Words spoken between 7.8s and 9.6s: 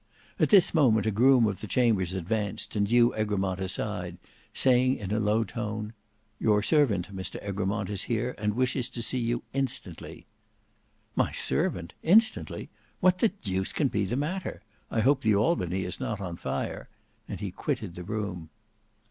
is here and wishes to see you